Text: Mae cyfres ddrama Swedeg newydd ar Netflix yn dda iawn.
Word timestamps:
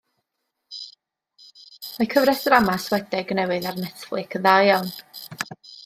Mae 1.97 2.09
cyfres 2.15 2.43
ddrama 2.47 2.79
Swedeg 2.87 3.35
newydd 3.41 3.71
ar 3.73 3.79
Netflix 3.85 4.41
yn 4.41 4.49
dda 4.49 4.57
iawn. 4.71 4.95